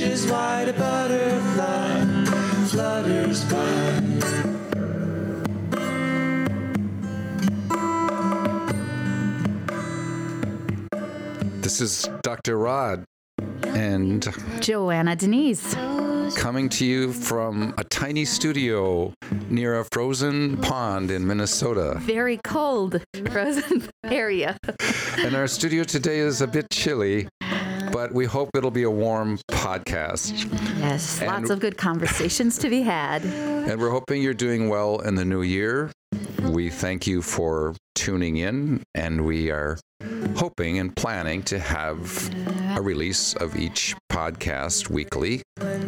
[0.00, 2.24] inches wide, a butterfly
[2.68, 4.00] flutters by.
[11.60, 12.56] This is Dr.
[12.56, 13.04] Rod,
[13.66, 14.26] and
[14.60, 15.74] Joanna Denise.
[16.34, 19.12] coming to you from a tiny studio
[19.50, 21.96] near a frozen pond in Minnesota.
[21.98, 24.56] Very cold, frozen area.
[25.18, 27.28] And our studio today is a bit chilly,
[27.92, 30.46] but we hope it'll be a warm podcast.
[30.78, 33.24] Yes, And- lots of good conversations to be had.
[33.24, 35.90] And we're hoping you're doing well in the new year.
[36.42, 39.78] We thank you for tuning in, and we are
[40.36, 42.30] hoping and planning to have
[42.76, 45.42] a release of each podcast weekly,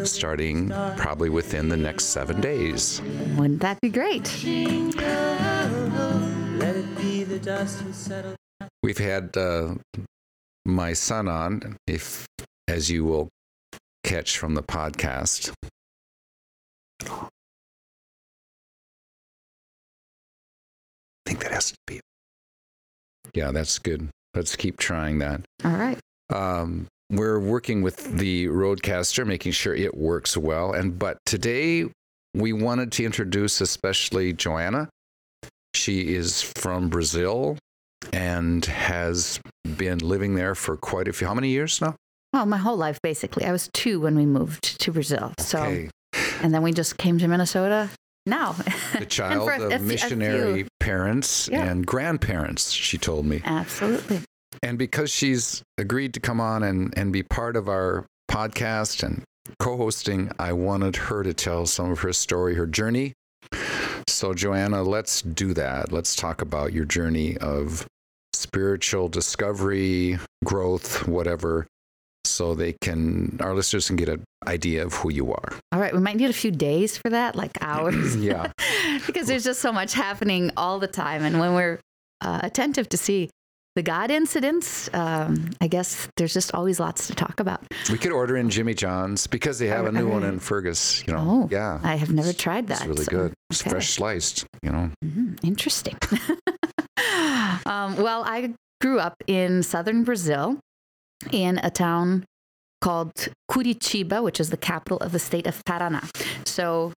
[0.05, 3.01] starting probably within the next seven days.
[3.37, 4.24] Wouldn't that be great?
[4.45, 8.34] Let it be the dust and settle.
[8.82, 9.74] We've had uh,
[10.65, 12.27] my son on, if
[12.69, 13.29] as you will
[14.05, 15.52] catch from the podcast.
[17.05, 17.29] I
[21.27, 22.01] think that has to be.
[23.35, 24.09] Yeah, that's good.
[24.35, 25.43] Let's keep trying that.
[25.65, 25.99] All right.
[26.30, 30.73] Um, we're working with the RodeCaster, making sure it works well.
[30.73, 31.87] And but today
[32.35, 34.88] we wanted to introduce especially Joanna.
[35.74, 37.59] She is from Brazil
[38.13, 39.41] and has
[39.77, 41.27] been living there for quite a few.
[41.27, 41.95] How many years now?
[42.33, 43.45] Well, my whole life, basically.
[43.45, 45.35] I was two when we moved to Brazil.
[45.39, 45.91] So, Okay,
[46.43, 47.91] and then we just came to Minnesota
[48.27, 48.53] now.
[48.99, 50.69] the child a- a of a missionary few.
[50.80, 51.65] parents Yeah.
[51.65, 52.71] and grandparents.
[52.71, 53.43] She told me.
[53.45, 54.21] Absolutely.
[54.63, 59.23] And because she's agreed to come on and, and be part of our podcast and
[59.59, 63.13] co hosting, I wanted her to tell some of her story, her journey.
[64.09, 65.93] So, Joanna, let's do that.
[65.93, 67.87] Let's talk about your journey of
[68.34, 71.67] spiritual discovery, growth, whatever,
[72.25, 75.53] so they can, our listeners can get an idea of who you are.
[75.73, 75.93] All right.
[75.93, 78.17] We might need a few days for that, like hours.
[78.17, 78.53] Yeah.
[79.06, 81.23] because there's just so much happening all the time.
[81.25, 81.81] And when we're
[82.21, 83.29] uh, attentive to see
[83.75, 87.62] the God incidents, um, I guess there's just always lots to talk about.
[87.91, 91.15] We could order in Jimmy John's because they have a new one in Fergus, you
[91.15, 91.21] know.
[91.45, 91.81] Oh, yeah.
[91.83, 92.81] I have never tried that.
[92.81, 93.35] It's really so- good.
[93.61, 93.71] Okay.
[93.71, 94.91] fresh sliced, you know.
[95.05, 95.97] Mhm, interesting.
[97.67, 100.59] um, well, I grew up in southern Brazil
[101.31, 102.25] in a town
[102.81, 103.12] called
[103.51, 106.09] Curitiba, which is the capital of the state of Paraná.
[106.47, 106.93] So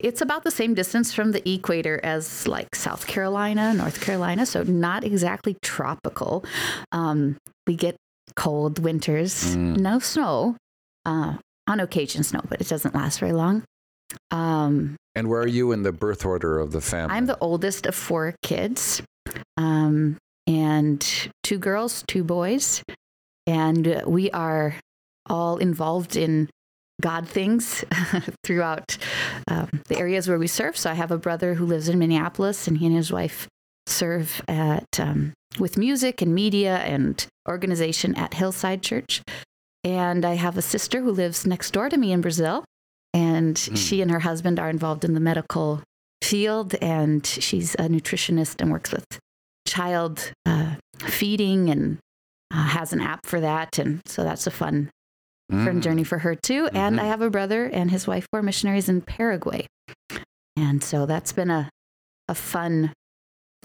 [0.00, 4.46] it's about the same distance from the equator as like South Carolina, North Carolina.
[4.46, 6.44] So not exactly tropical.
[6.92, 7.96] Um, we get
[8.34, 9.76] cold winters, Mm.
[9.78, 10.56] no snow.
[11.04, 11.36] Uh,
[11.68, 13.62] on occasion, snow, but it doesn't last very long.
[14.30, 17.16] Um, And where are you in the birth order of the family?
[17.16, 19.02] I'm the oldest of four kids,
[19.56, 22.82] um, and two girls, two boys,
[23.46, 24.76] and we are
[25.24, 26.50] all involved in
[27.00, 27.82] God things
[28.44, 28.98] throughout
[29.48, 30.76] um, the areas where we serve.
[30.76, 33.48] So I have a brother who lives in Minneapolis, and he and his wife
[33.86, 39.22] serve at um, with music and media and organization at Hillside Church.
[39.82, 42.64] And I have a sister who lives next door to me in Brazil,
[43.16, 45.82] and she and her husband are involved in the medical
[46.22, 49.06] field, and she's a nutritionist and works with
[49.66, 51.98] child uh, feeding and
[52.52, 54.90] uh, has an app for that, and so that's a fun
[55.50, 55.82] fun Mm.
[55.82, 56.68] journey for her too.
[56.72, 57.02] And Mhm.
[57.02, 59.66] I have a brother and his wife who are missionaries in Paraguay,
[60.56, 61.68] and so that's been a
[62.28, 62.92] a fun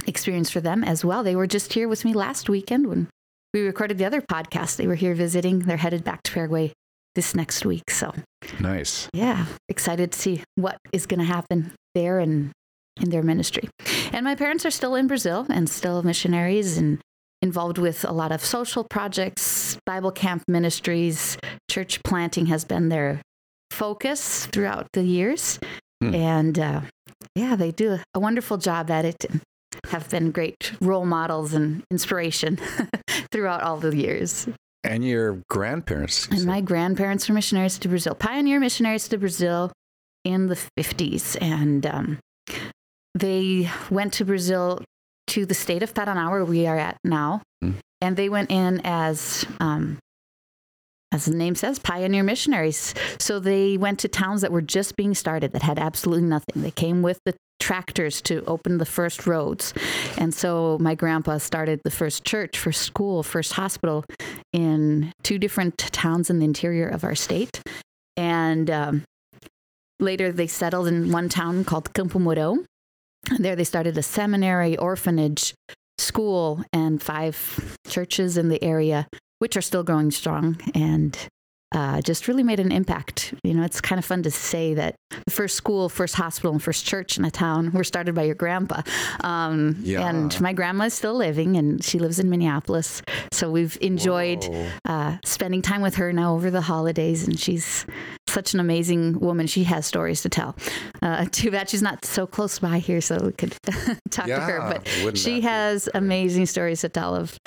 [0.06, 1.24] experience for them as well.
[1.24, 3.08] They were just here with me last weekend when
[3.56, 4.76] we recorded the other podcast.
[4.78, 5.60] They were here visiting.
[5.60, 6.72] They're headed back to Paraguay
[7.16, 8.14] this next week, so
[8.60, 9.10] Nice.
[9.14, 12.52] yeah, excited to see what is going to happen there and
[13.02, 13.68] in their ministry.
[14.12, 17.00] And my parents are still in Brazil and still missionaries and
[17.42, 21.38] involved with a lot of social projects, Bible camp ministries,
[21.70, 23.22] church planting has been their
[23.72, 25.60] focus throughout the years.
[26.02, 26.14] Hmm.
[26.16, 26.82] And uh,
[27.36, 29.42] yeah, they do a wonderful job at it and
[29.88, 32.58] have been great role models and inspiration
[33.32, 34.48] throughout all the years.
[34.84, 36.28] And your grandparents.
[36.28, 39.72] And my grandparents were missionaries to Brazil, pioneer missionaries to Brazil
[40.24, 41.38] in the 50s.
[41.40, 42.20] And um,
[43.14, 44.84] they went to Brazil
[45.28, 47.42] to the state of Paraná, where we are at now.
[47.64, 47.76] Mm.
[48.02, 50.00] And they went in as, um,
[51.12, 52.96] as the name says, pioneer missionaries.
[53.20, 56.64] So they went to towns that were just being started, that had absolutely nothing.
[56.64, 59.74] They came with the tractors to open the first roads.
[60.18, 64.04] And so my grandpa started the first church, first school, first hospital
[64.52, 67.62] in two different towns in the interior of our state.
[68.18, 69.04] And um,
[70.00, 72.20] later they settled in one town called Campo.
[73.30, 75.54] And there they started a seminary, orphanage,
[76.00, 79.08] school, and five churches in the area,
[79.40, 80.60] which are still growing strong.
[80.74, 81.18] And
[81.72, 83.34] uh, just really made an impact.
[83.44, 84.96] You know, it's kind of fun to say that
[85.26, 88.36] the first school, first hospital, and first church in a town were started by your
[88.36, 88.82] grandpa.
[89.22, 90.08] Um, Yeah.
[90.08, 93.02] And my grandma is still living, and she lives in Minneapolis.
[93.32, 94.44] So we've enjoyed
[94.86, 97.86] uh, spending time with her now over the holidays, and she's
[98.32, 99.48] such an amazing woman.
[99.48, 100.56] She has stories to tell.
[101.02, 103.56] Uh, too bad she's not so close by here, so we could
[104.12, 104.82] talk to her.
[105.04, 107.38] But she has amazing stories to tell of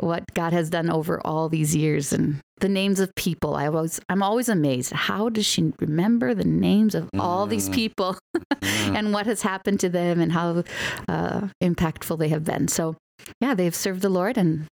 [0.00, 3.56] what God has done over all these years and the names of people.
[3.56, 4.92] I was I'm always amazed.
[4.92, 7.74] How does she remember the names of all these Mm.
[7.74, 8.18] people
[8.62, 8.96] Mm.
[8.98, 10.62] and what has happened to them and how
[11.08, 12.68] uh, impactful they have been?
[12.68, 12.96] So
[13.40, 14.66] yeah, they've served the Lord and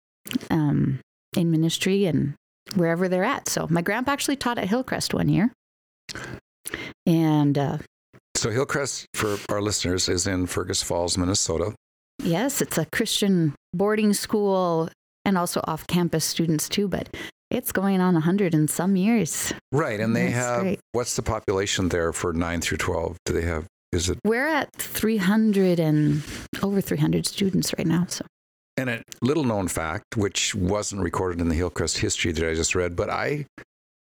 [0.49, 0.99] um,
[1.35, 2.33] in ministry and
[2.75, 3.49] wherever they're at.
[3.49, 5.51] So my grandpa actually taught at Hillcrest one year.
[7.05, 7.77] And uh,
[8.35, 11.73] So Hillcrest, for our listeners, is in Fergus Falls, Minnesota.
[12.23, 14.89] Yes, it's a Christian boarding school
[15.25, 17.15] and also off campus students too, but
[17.49, 19.53] it's going on 100 in some years.
[19.71, 20.79] Right, and they That's have great.
[20.93, 23.17] what's the population there for nine through twelve?
[23.25, 23.65] Do they have?
[23.91, 26.23] Is it We're at 300 and
[26.63, 28.05] over 300 students right now.
[28.07, 28.25] So,
[28.77, 32.73] and a little known fact, which wasn't recorded in the Hillcrest history that I just
[32.73, 33.45] read, but I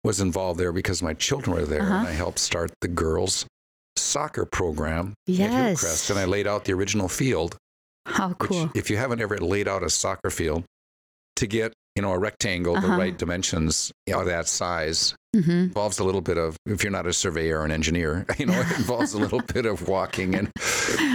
[0.04, 1.96] was involved there because my children were there, Uh-huh.
[2.00, 3.46] and I helped start the girls
[3.96, 7.58] soccer program at Hillcrest, and I laid out the original field.
[8.06, 8.72] how Which, cool.
[8.74, 10.64] if you haven't ever laid out a soccer field,
[11.36, 12.98] to get you know a rectangle the Uh-huh.
[12.98, 17.06] right dimensions you know, that size hmm involves a little bit of if you're not
[17.08, 20.50] a surveyor or an engineer you know it involves a little bit of walking and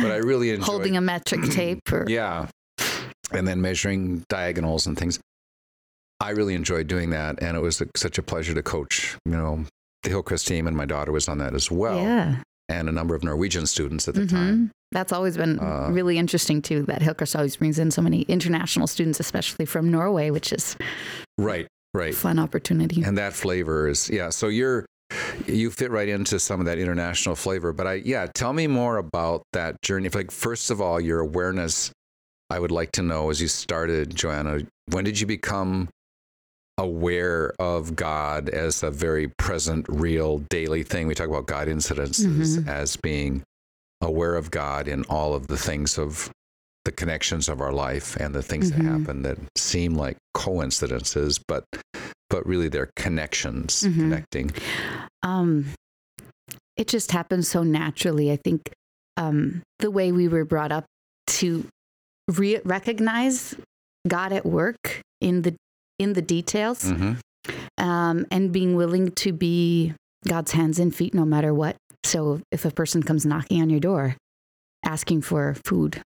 [0.02, 2.46] but i really enjoy Holding a metric tape or yeah
[3.32, 5.18] and then measuring diagonals and things
[6.20, 9.32] i really enjoyed doing that and it was a, such a pleasure to coach you
[9.32, 9.64] know
[10.02, 12.36] the hillcrest team and my daughter was on that as well yeah.
[12.68, 14.30] and a number of norwegian students at the Mhm.
[14.30, 16.82] time That's always been Uh, really interesting too.
[16.84, 20.76] That Hillcrest always brings in so many international students, especially from Norway, which is
[21.36, 23.02] right right fun opportunity.
[23.02, 24.86] and that flavor is yeah so you're
[25.46, 28.96] you fit right into some of that international flavor but i yeah tell me more
[28.98, 31.90] about that journey like first of all your awareness
[32.50, 34.60] i would like to know as you started joanna
[34.92, 35.88] when did you become
[36.78, 42.58] aware of god as a very present real daily thing we talk about god incidences
[42.58, 42.66] Mhm.
[42.68, 43.42] as being
[44.00, 46.30] aware of god in all of the things of
[46.84, 48.76] the connections of our life and the things Mhm.
[48.76, 51.64] that happen that seem like coincidences but
[52.28, 53.94] but really they're connections Mhm.
[53.96, 54.50] connecting
[55.22, 55.66] Um,
[56.76, 58.30] it just happens so naturally.
[58.32, 58.60] I think
[59.16, 60.84] um, the way we were brought up
[61.28, 61.64] to
[62.28, 63.54] re- recognize
[64.08, 65.54] God at work in the
[65.98, 67.18] in the details, Mhm.
[67.78, 69.94] um, and being willing to be
[70.26, 71.76] God's hands and feet no matter what.
[72.04, 74.16] So if a person comes knocking on your door,
[74.84, 76.00] asking for food,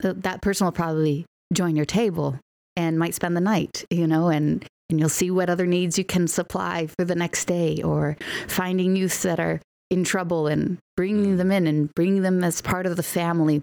[0.00, 2.38] that person will probably join your table
[2.76, 6.04] and might spend the night, you know, and and you'll see what other needs you
[6.04, 8.18] can supply for the next day or
[8.48, 9.58] finding youths that are
[9.90, 13.62] in trouble and bringing them in and bringing them as part of the family.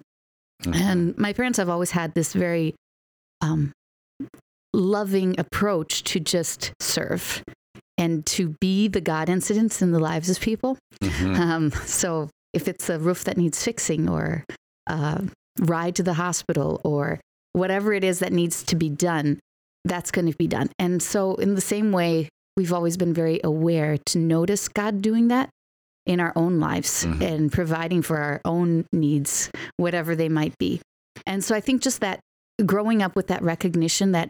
[0.63, 0.75] Mhm.
[0.75, 2.74] And my parents have always had this very
[3.42, 3.72] um,
[4.74, 7.44] loving approach to just serve
[7.98, 10.78] and to be the God incidents in the lives of people.
[11.04, 11.38] Mhm.
[11.38, 14.44] Um, so if it's a roof that needs fixing or
[14.88, 15.24] a
[15.60, 17.20] ride to the hospital or
[17.54, 19.40] whatever it is that needs to be done,
[19.86, 20.70] that's going to be done.
[20.80, 25.28] And so, in the same way, we've always been very aware to notice God doing
[25.30, 25.50] that
[26.06, 27.22] in our own lives Mhm.
[27.22, 30.82] and providing for our own needs, whatever they might be.
[31.25, 32.20] And so, I think just that
[32.66, 34.30] growing up with that recognition that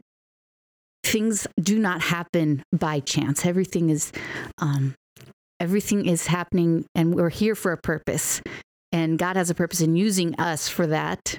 [1.04, 4.12] things do not happen by chance, everything is.
[4.60, 4.96] Um,
[5.62, 8.42] Everything is happening, and we're here for a purpose.
[8.92, 11.38] And God has a purpose in using us for that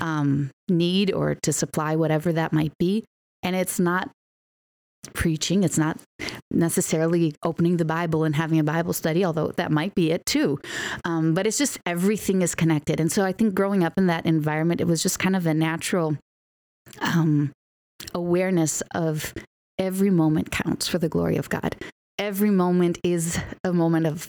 [0.00, 3.04] um, need or to supply whatever that might be.
[3.42, 4.10] And it's not
[5.12, 5.98] preaching, it's not
[6.50, 10.58] necessarily opening the Bible and having a Bible study, although that might be it too.
[11.04, 13.00] Um, but it's just everything is connected.
[13.00, 15.52] And so I think growing up in that environment, it was just kind of a
[15.52, 16.16] natural
[17.00, 17.52] um,
[18.14, 19.34] awareness of
[19.78, 21.76] every moment counts for the glory of God.
[22.18, 24.28] Every moment is a moment of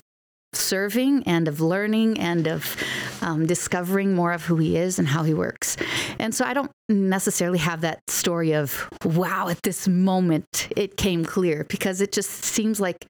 [0.54, 2.76] serving and of learning and of
[3.22, 5.78] um, discovering more of who he is and how he works.
[6.18, 11.24] And so I don't necessarily have that story of, wow, at this moment it came
[11.24, 13.06] clear because it just seems like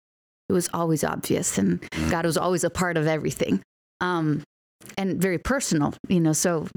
[0.49, 3.61] it was always obvious and God was always a part of everything
[4.01, 4.43] um,
[4.97, 6.33] and very personal, you know.
[6.33, 6.67] So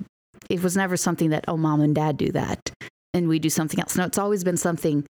[0.50, 2.70] it was never something that, oh, mom and dad do that
[3.14, 3.96] and we do something else.
[3.96, 5.04] No, it's always been something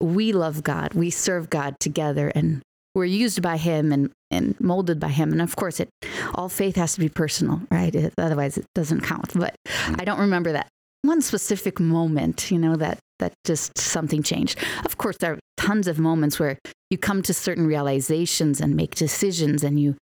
[0.00, 2.62] we love God, we serve God together and
[2.94, 5.32] we're used by him and, and molded by him.
[5.32, 5.88] And of course, it
[6.34, 7.92] all faith has to be personal, right?
[7.92, 9.32] It, otherwise, it doesn't count.
[9.34, 9.56] But
[9.98, 10.68] I don't remember that
[11.02, 14.58] one specific moment, you know, that that just something changed.
[14.84, 16.58] Of course, there are tons of moments where
[16.90, 19.96] you come to certain realizations and make decisions and you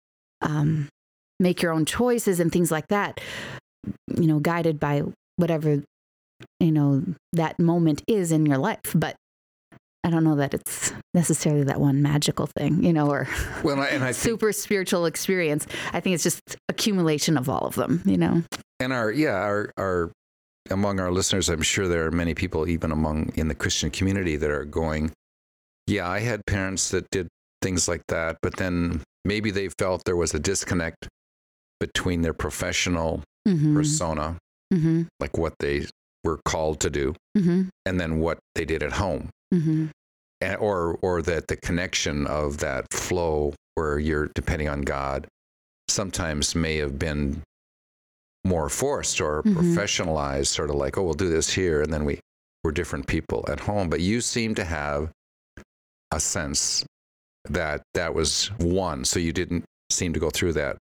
[0.41, 0.87] um,
[1.39, 3.19] make your own choices and things like that
[4.17, 5.03] you know guided by
[5.37, 5.81] whatever
[6.59, 7.03] you know
[7.33, 9.15] that moment is in your life but
[10.03, 13.27] i don't know that it's necessarily that one magical thing you know or
[13.63, 18.01] Well, and I super spiritual experience i think it's just accumulation of all of them
[18.05, 18.43] you know
[18.79, 20.11] and our yeah our our
[20.69, 24.35] among our listeners i'm sure there are many people even among in the christian community
[24.35, 25.11] that are going
[25.87, 27.27] yeah i had parents that did
[27.61, 31.07] things like that but then maybe they felt there was a disconnect
[31.79, 33.75] between their professional mm-hmm.
[33.75, 34.37] persona
[34.71, 35.03] Mm-hmm.
[35.19, 35.87] like what they
[36.23, 37.63] were called to do Mm-hmm.
[37.85, 39.87] and then what they did at home Mm-hmm.
[40.41, 45.27] and, or or that the connection of that flow where you're depending on god
[45.87, 47.41] sometimes may have been
[48.45, 49.53] more forced or Mhm.
[49.55, 52.19] professionalized sort of like oh we'll do this here and then we
[52.63, 55.09] we're different people at home but you seem to have
[56.11, 56.85] a sense
[57.45, 60.77] that that was one so you didn't seem to go through that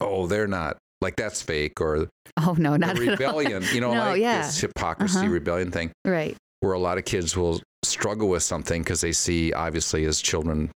[0.00, 2.08] oh they're not like that's fake or
[2.42, 4.42] oh no not rebellion you know No, like yeah.
[4.42, 5.28] this hypocrisy Uh-huh.
[5.28, 9.52] rebellion thing right where a lot of kids will struggle with something because they see
[9.52, 10.70] obviously as children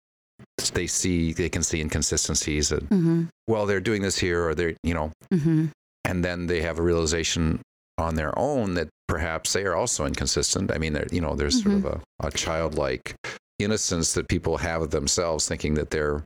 [0.73, 3.23] they see they can see inconsistencies and mm-hmm.
[3.47, 5.65] well they're doing this here or they're you know Mm-hmm.
[6.05, 7.59] and then they have a realization
[7.97, 11.61] on their own that perhaps they are also inconsistent i mean there you know there's
[11.63, 13.15] sort of a, a childlike
[13.59, 16.23] innocence that people have of themselves thinking that they're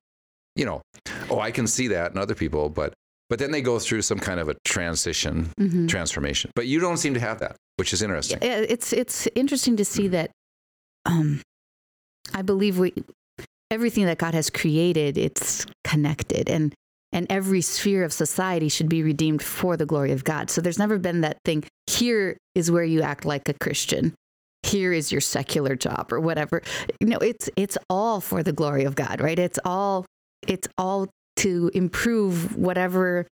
[0.55, 0.81] you know
[1.29, 2.93] oh i can see that in other people but
[3.31, 5.87] but then they go through some kind of a transition Mm-hmm.
[5.87, 6.51] transformation.
[6.53, 8.37] But you don't seem to have that which is interesting.
[8.41, 10.29] Yeah, it's it's interesting to see that
[11.05, 11.41] um
[12.35, 12.93] i believe we
[13.71, 16.75] everything that god has created it's connected and
[17.11, 20.49] and every sphere of society should be redeemed for the glory of god.
[20.49, 24.13] So there's never been that thing here is where you act like a christian.
[24.63, 26.61] Here is your secular job or whatever.
[26.99, 29.39] You know it's it's all for the glory of god right?
[29.39, 30.05] It's all
[30.47, 33.27] it's all to improve whatever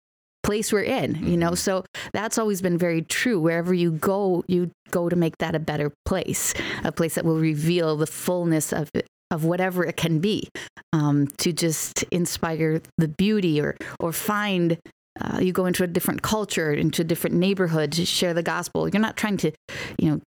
[0.42, 1.52] place we're in you know?
[1.52, 1.58] Mhm.
[1.58, 3.40] so that's always been very true.
[3.40, 6.52] Wherever you go you go to make that a better place
[6.84, 10.48] a place that will reveal the fullness of it of whatever it can be
[10.92, 14.78] um, to just inspire the beauty or or find
[15.20, 18.88] uh, you go into a different culture into a different neighborhood to share the gospel.
[18.88, 19.50] You're not trying to
[19.98, 20.20] you know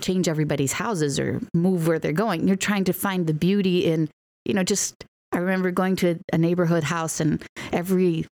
[0.00, 2.48] change everybody's houses or move where they're going.
[2.48, 4.08] You're trying to find the beauty in
[4.44, 8.26] you know just i remember going to a neighborhood house and every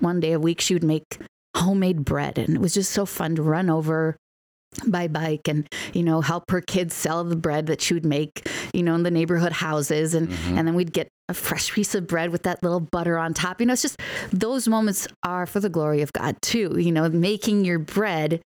[0.00, 1.04] one day a week she would make
[1.56, 2.38] homemade bread.
[2.38, 4.16] And it was just so fun to run over
[4.86, 8.48] by bike and you know help her kids sell the bread that she would make
[8.72, 10.14] you know in the neighborhood houses.
[10.14, 10.56] And Mhm.
[10.58, 13.60] and then we'd get a fresh piece of bread with that little butter on top.
[13.60, 14.00] You know it's just
[14.32, 18.40] those moments are for the glory of god too you know making your bread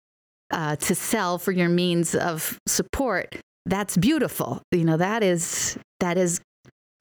[0.51, 3.35] uh, to sell for your means of support.
[3.65, 4.61] That's beautiful.
[4.71, 6.39] You know that is that is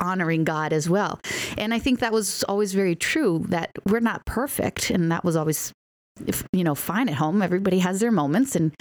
[0.03, 1.21] honoring god as well.
[1.57, 5.37] And i think that was always very true that we're not perfect and that was
[5.37, 5.73] always
[6.27, 7.41] if, you know fine at home.
[7.41, 8.73] Everybody has their moments and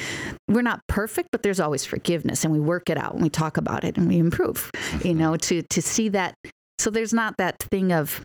[0.49, 3.55] we're not perfect but there's always forgiveness and we work it out and we talk
[3.57, 4.69] about it and we improve
[5.03, 6.35] you know to to see that.
[6.79, 8.21] So there's not that thing of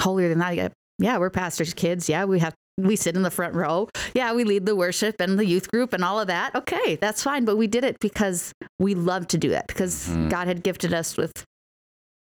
[0.00, 3.54] holier than that yeah we're pastors kids yeah we have we sit in the front
[3.54, 6.54] row yeah we lead the worship and the youth group and all of that.
[6.54, 10.28] Okay that's fine but we did it because we love to do that because Mhm.
[10.30, 11.32] god had gifted us with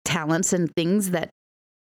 [0.06, 1.30] talents and things that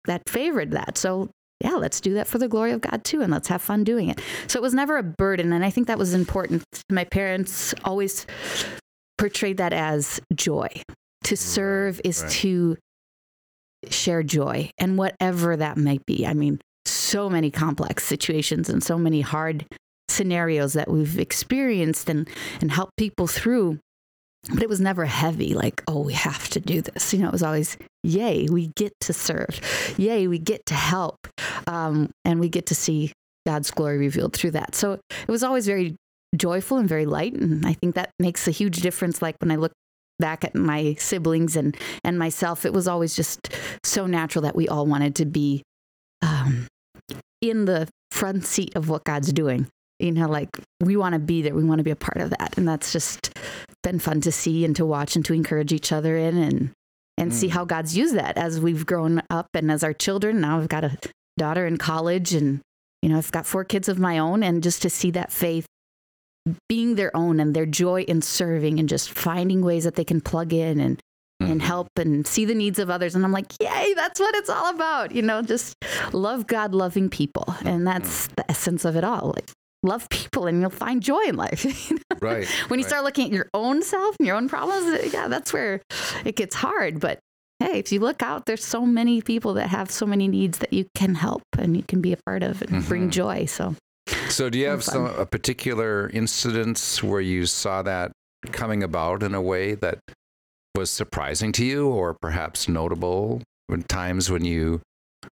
[0.06, 0.98] that favored that.
[0.98, 1.30] So
[1.62, 4.08] yeah let's do that for the glory of god too and let's have fun doing
[4.08, 4.20] it.
[4.46, 6.64] So it was never a burden and i think that was important.
[6.90, 8.26] My parents always
[9.18, 10.68] portrayed that as joy.
[11.24, 12.32] To serve is right.
[12.32, 12.76] to
[13.88, 16.26] share joy and whatever that might be.
[16.26, 19.66] I mean so many complex situations and so many hard
[20.08, 22.28] scenarios that we've experienced and
[22.60, 23.78] and helped people through
[24.48, 27.12] but it was never heavy like oh we have to do this.
[27.12, 29.60] You know it was always yay we get to serve.
[29.96, 31.16] Yay we get to help.
[31.66, 33.12] Um, and we get to see
[33.46, 34.74] god's glory revealed through that.
[34.74, 35.96] So it was always very
[36.36, 37.34] joyful and very light.
[37.34, 39.22] And i think that makes a huge difference.
[39.22, 39.72] Like when i look
[40.18, 44.68] back at my siblings and and myself it was always just so natural that we
[44.68, 45.62] all wanted to be
[46.22, 46.68] um,
[47.40, 49.66] in the front seat of what god's doing
[50.02, 52.30] you know like we want to be there we want to be a part of
[52.30, 52.56] that.
[52.58, 53.30] And that's just
[53.82, 56.70] been fun to see and to watch and to encourage each other in and
[57.18, 57.50] and see Mm.
[57.52, 60.40] how god's used that as we've grown up and as our children.
[60.40, 60.98] Now i've got a
[61.38, 62.60] daughter in college and
[63.02, 65.66] you know i've got four kids of my own and just to see that faith
[66.68, 70.20] being their own and their joy in serving and just finding ways that they can
[70.20, 71.00] plug in and
[71.40, 71.64] and Mhm.
[71.64, 73.14] help and see the needs of others.
[73.16, 75.74] And i'm like yay that's what it's all about you know just
[76.12, 77.46] love god loving people.
[77.64, 79.50] And that's the essence of it all like
[79.82, 82.18] love people and you'll find joy in life you know?
[82.20, 82.88] right when you right.
[82.90, 85.80] start looking at your own self and your own problems yeah that's where
[86.24, 87.18] it gets hard but
[87.60, 90.72] hey, if you look out, there's so many people that have so many needs that
[90.72, 93.12] you can help and you can be a part of and bring Mhm.
[93.12, 93.44] joy.
[93.44, 93.76] So
[94.30, 98.10] So, do you have some a particular incidents where you saw that
[98.50, 100.00] coming about in a way that
[100.76, 103.42] was surprising to you, or perhaps notable?
[103.68, 104.80] When times when you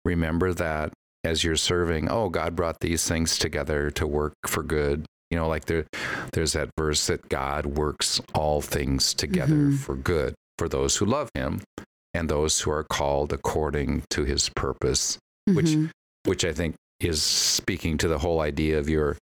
[0.04, 0.94] remember that
[1.26, 5.06] as you're serving, oh, God brought these things together to work for good.
[5.32, 5.86] You know, like there,
[6.34, 9.78] there's that verse that God works all things together Mhm.
[9.80, 11.62] for good for those who love Him
[12.14, 15.18] and those who are called according to His purpose
[15.48, 15.90] Which- mhm,
[16.26, 19.18] which I think is speaking to the whole idea of your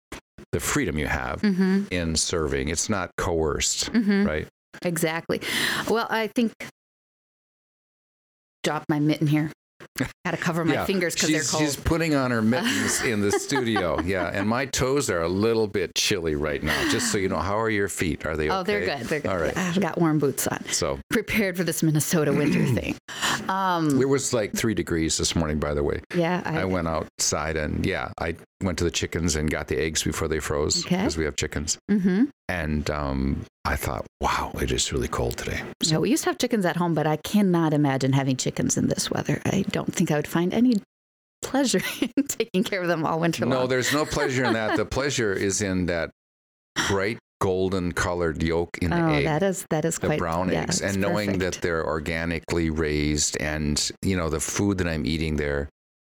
[0.51, 2.67] the freedom you have mhm, in serving.
[2.67, 4.25] It's not coerced, mhm.
[4.27, 4.47] right?
[4.83, 5.39] exactly.
[5.89, 6.51] Well, I think
[8.63, 9.51] drop my mitten here.
[10.25, 11.63] Got to cover my Yeah, fingers because they're She's, cold.
[11.63, 13.99] she's putting on her mittens in the studio.
[14.01, 16.89] Yeah, and my toes are a little bit chilly right now.
[16.91, 18.25] Just so you know, how are your feet?
[18.25, 18.55] Are they okay?
[18.55, 19.07] Oh, they're good.
[19.07, 19.31] They're good.
[19.31, 19.55] All right.
[19.57, 20.63] I've got warm boots on.
[20.65, 22.95] So Prepared for this Minnesota winter thing.
[23.49, 26.01] Um, it was like three degrees this morning, by the way.
[26.15, 29.77] yeah, I I, went outside and yeah, I went to the chickens and got the
[29.77, 30.97] eggs before they froze Okay.
[30.97, 31.77] because we have chickens.
[31.89, 35.61] hmm And um, I thought, wow, it is really cold today.
[35.83, 38.87] Yeah, we used to have chickens at home, but I cannot imagine having chickens in
[38.87, 39.41] this weather.
[39.45, 40.75] I don't think I would find any
[41.41, 41.81] pleasure
[42.17, 43.63] in taking care of them all winter No, long.
[43.63, 44.77] No, there's no pleasure in that.
[44.77, 46.11] The pleasure is in that
[46.87, 49.25] bright golden colored yolk in the oh, egg.
[49.25, 53.35] that is that is the quite brown yeah, eggs and knowing that they're organically raised
[53.41, 55.67] and you know the food that i'm eating there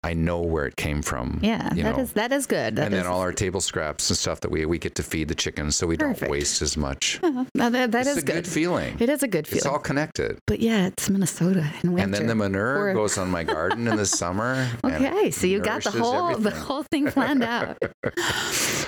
[0.10, 2.00] i know where it came from yeah, that know.
[2.04, 2.76] is that is good.
[2.76, 5.04] That and then is- all our table scraps and stuff that we we get to
[5.04, 6.20] feed the chickens so we Perfect.
[6.22, 9.24] don't waste as much Yeah, no, that, that it's is a good, feeling It is
[9.24, 9.58] a good feeling.
[9.58, 12.04] it's all connected but yeah, it's Minnesota in winter.
[12.04, 15.60] and then the manure Or- goes on my garden in the summer Okay, so you
[15.60, 17.78] got the whole the whole thing planned out.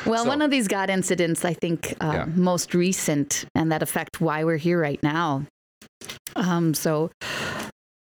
[0.06, 2.26] Well, So- one of these God incidents, I think, uh, Yeah.
[2.36, 5.44] most recent, and that affect why we're here right now.
[6.36, 7.12] Um, so,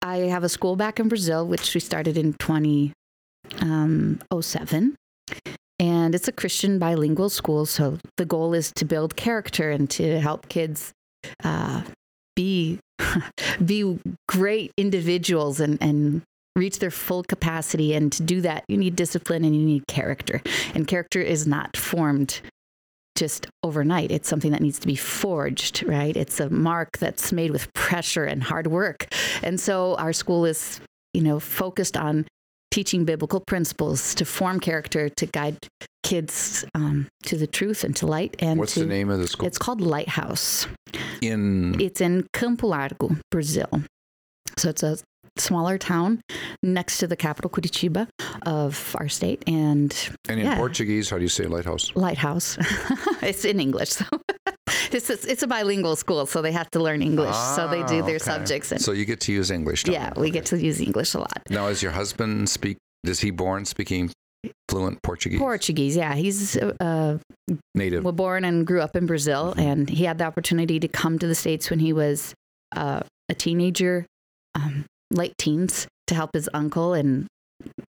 [0.00, 2.34] I have a school back in Brazil, which we started in
[3.60, 4.96] 2007.
[5.78, 7.64] And it's a Christian bilingual school.
[7.64, 10.92] So the goal is to build character and to help kids
[11.42, 11.82] uh,
[12.36, 12.78] be
[13.64, 16.22] be great individuals and, and
[16.54, 17.94] reach their full capacity.
[17.94, 20.42] And to do that, you need discipline and you need character.
[20.74, 22.40] And character is not formed
[23.16, 24.10] just overnight.
[24.10, 26.16] It's something that needs to be forged, right?
[26.16, 29.08] It's a mark that's made with pressure and hard work.
[29.42, 30.80] And so our school is,
[31.12, 32.26] you know, focused on
[32.70, 35.58] teaching biblical principles to form character, to guide
[36.02, 38.36] kids um, to the truth and to light.
[38.38, 40.66] And what's to, the name of the school It's called Lighthouse.
[41.20, 43.68] in It's in Campo Largo, Brazil.
[44.56, 44.98] So it's a
[45.36, 46.20] smaller town
[46.62, 48.08] next to the capital Curitiba
[48.46, 49.94] of our state and
[50.28, 50.56] and in yeah.
[50.56, 52.58] portuguese how do you say lighthouse lighthouse.
[53.22, 53.90] it's in English.
[53.90, 54.04] So
[54.98, 57.34] it's, it's it's a bilingual school, so they have to learn English.
[57.56, 58.32] so they do Ah, their okay.
[58.32, 61.14] subjects and so you get to use english don't yeah, we get to use English
[61.14, 61.38] a lot.
[61.50, 64.10] now is your husband speak is he born speaking
[64.70, 66.14] fluent portuguese Portuguese, yeah.
[66.14, 67.18] He's uh,
[67.74, 69.62] native was born and grew up in Brazil, Mhm.
[69.70, 72.34] and he had the opportunity to come to the states when he was
[72.76, 74.06] uh, a teenager,
[74.54, 77.26] um, late teens, to help his uncle, and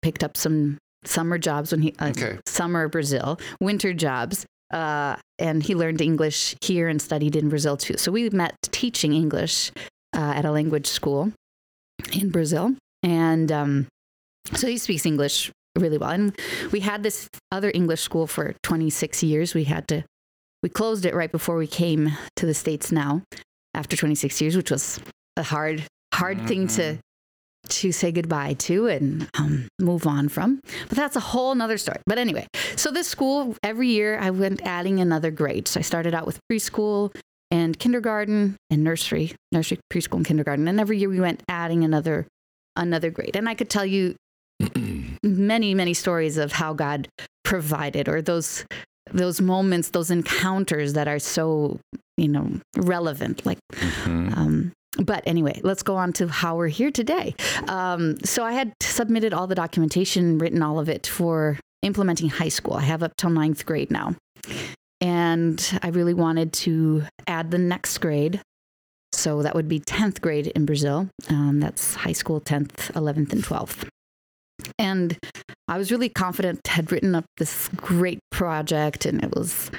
[0.01, 2.39] picked up some summer jobs when he uh, Okay.
[2.47, 4.45] summer Brazil, winter jobs.
[4.71, 7.97] Uh, and he learned English here and studied in Brazil too.
[7.97, 9.71] So we met teaching English
[10.15, 11.31] uh, at a language school
[12.13, 13.87] in Brazil, and um,
[14.53, 16.11] so he speaks English really well.
[16.11, 16.37] And
[16.71, 19.53] we had this other English school for 26 years.
[19.53, 20.03] We had to,
[20.63, 23.23] we closed it right before we came to the States now
[23.73, 24.99] after 26 years, which was
[25.37, 26.97] a hard, hard thing to,
[27.69, 30.59] to say goodbye to and um, move on from.
[30.87, 31.99] But that's a whole nother story.
[32.05, 35.67] But anyway, so this school, every year I went adding another grade.
[35.67, 37.13] So I started out with preschool
[37.51, 40.67] and kindergarten and nursery, nursery, preschool, and kindergarten.
[40.67, 42.27] And every year we went adding another,
[42.75, 43.35] another grade.
[43.35, 44.15] And I could tell you
[45.23, 47.07] many many stories of how god
[47.43, 48.65] provided or those
[49.11, 51.79] those moments those encounters that are so
[52.17, 53.57] you know relevant like
[54.03, 54.35] Mhm.
[54.37, 57.35] um, but anyway let's go on to how we're here today.
[57.67, 62.49] Um, so i had submitted all the documentation written all of it for implementing high
[62.49, 62.73] school.
[62.73, 64.15] I have up till ninth grade now.
[65.01, 68.41] And i really wanted to add the next grade.
[69.13, 71.09] So that would be 10th grade in brazil.
[71.29, 73.87] Um, that's high school 10th 11th and 12th
[74.77, 75.17] and
[75.67, 79.71] I was really confident, had written up this great project, and it was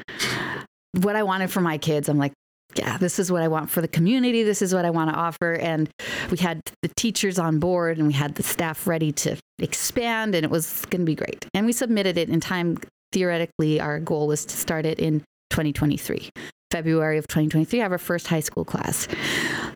[1.01, 2.09] what I wanted for my kids.
[2.09, 2.33] I'm like,
[2.77, 4.43] yeah, this is what I want for the community.
[4.43, 5.55] This is what I want to offer.
[5.55, 5.91] And
[6.31, 10.45] we had the teachers on board and we had the staff ready to expand, and
[10.45, 11.47] it was going to be great.
[11.55, 12.79] And we submitted it in time.
[13.13, 16.31] Theoretically, our goal was to start it in 2023.
[16.71, 19.09] February of 2023, have our first high school class.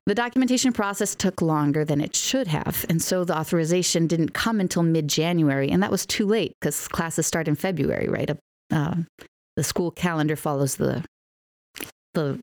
[0.07, 2.87] The documentation process took longer than it should have.
[2.88, 5.70] And so the authorization didn't come until mid January.
[5.70, 8.30] And that was too late because classes start in February, right?
[8.72, 8.94] Uh,
[9.57, 11.04] the school calendar follows the,
[12.14, 12.40] the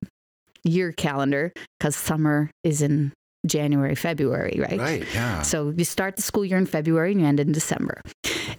[0.64, 3.14] year calendar because summer is in
[3.46, 4.80] January, February, right?
[4.80, 5.14] Right.
[5.14, 5.42] Yeah.
[5.42, 8.02] So you start the school year in February and you end in December.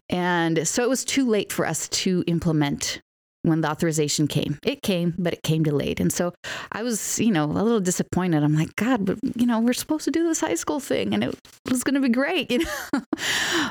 [0.09, 3.01] And so it was too late for us to implement
[3.43, 4.59] when the authorization came.
[4.65, 6.01] It came, but it came delayed.
[6.01, 6.33] And so
[6.71, 8.43] I was, you know, a little disappointed.
[8.43, 11.25] I'm like, God, but, you know, we're supposed to do this high school thing and
[11.25, 11.35] it
[11.69, 13.03] was going to be great, you know.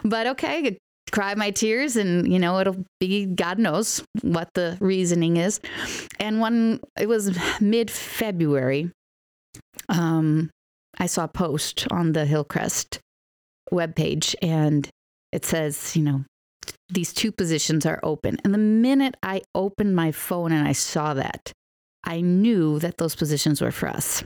[0.03, 0.77] but okay,
[1.11, 5.59] cry my tears and, you know, it'll be, God knows what the reasoning is.
[6.19, 8.91] And when it was mid February,
[9.89, 10.49] um,
[10.97, 12.99] I saw a post on the Hillcrest
[13.71, 14.87] webpage and
[15.31, 16.23] it says, you know,
[16.89, 18.37] these two positions are open.
[18.43, 21.51] And the minute I opened my phone and I saw that,
[22.03, 24.23] I knew that those positions were for us.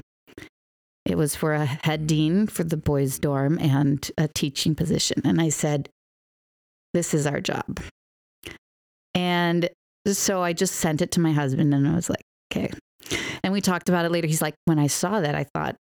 [1.05, 5.21] It was for a head dean for the boys' dorm and a teaching position.
[5.23, 5.89] And I said,
[6.95, 7.81] This is our job.
[9.13, 9.69] And
[10.07, 12.71] so I just sent it to my husband and I was like, Okay.
[13.43, 14.27] And we talked about it later.
[14.27, 15.75] He's like, When I saw that, I thought,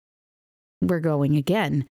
[0.83, 1.87] We're going again.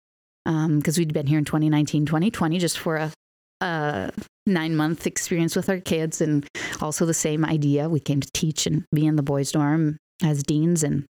[0.46, 3.12] Because um, we'd been here in 2019, 2020, just for a,
[3.60, 4.10] a
[4.46, 6.48] nine month experience with our kids and
[6.80, 7.90] also the same idea.
[7.90, 10.82] We came to teach and be in the boys' dorm as deans.
[10.82, 11.06] And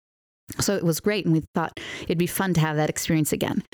[0.61, 1.25] so it was great.
[1.25, 3.65] And we thought it'd be fun to have that experience again.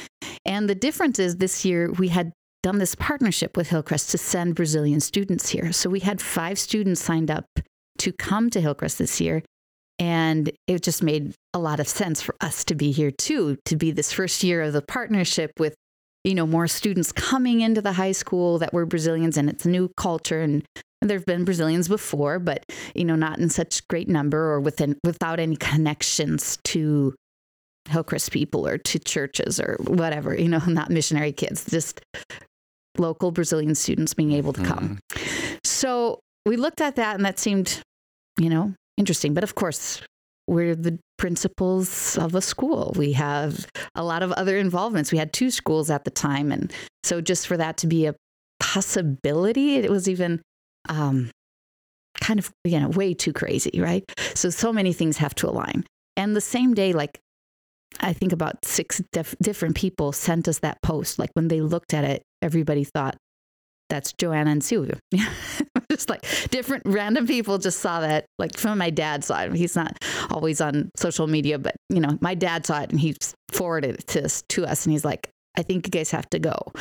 [0.47, 4.55] And the difference is this year we had done this partnership with Hillcrest to send
[4.55, 5.73] Brazilian students here.
[5.73, 7.47] So we had five students signed up
[7.99, 9.43] to come to Hillcrest this year.
[9.99, 13.77] And it just made a lot of sense for us to be here too, to
[13.77, 15.75] be this first year of the partnership with
[16.25, 19.69] you know, more students coming into the high school that were Brazilians and it's a
[19.69, 20.65] new culture and,
[21.05, 24.97] there have been Brazilians before, but you know, not in such great number or within
[25.03, 27.13] without any connections to
[27.89, 32.01] Hillcrest people or to churches or whatever, you know, not missionary kids, just
[32.99, 34.99] local Brazilian students being able to come.
[35.11, 35.59] Mm-hmm.
[35.65, 37.81] So we looked at that and that seemed,
[38.39, 39.35] you know, interesting.
[39.35, 40.03] But of course,
[40.47, 42.93] we're the principals of a school.
[42.97, 45.13] We have a lot of other involvements.
[45.13, 46.51] We had two schools at the time.
[46.51, 46.73] And
[47.05, 48.15] so just for that to be a
[48.61, 50.43] possibility, it was even
[50.89, 51.31] um,
[52.21, 54.05] kind of, you know, way too crazy, right?
[54.35, 55.85] So, so many things have to align.
[56.17, 57.19] And the same day, like,
[58.01, 61.19] I think about six def- different people sent us that post.
[61.19, 63.17] Like when they looked at it, everybody thought,
[63.89, 64.99] that's Joanna and Silvio.
[65.91, 68.25] just like different random people just saw that.
[68.39, 69.97] Like from my dad's side, he's not
[70.31, 73.15] always on social media, but you know, my dad saw it and he
[73.51, 76.39] forwarded it to us, to us and he's like, I think you guys have to
[76.39, 76.73] go.